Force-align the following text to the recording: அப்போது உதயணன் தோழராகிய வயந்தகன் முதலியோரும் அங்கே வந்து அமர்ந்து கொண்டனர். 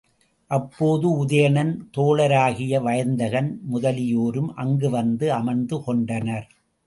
அப்போது 0.51 1.07
உதயணன் 1.17 1.73
தோழராகிய 1.97 2.79
வயந்தகன் 2.81 3.51
முதலியோரும் 3.73 4.49
அங்கே 4.55 4.89
வந்து 4.89 5.27
அமர்ந்து 5.31 5.77
கொண்டனர். 5.83 6.47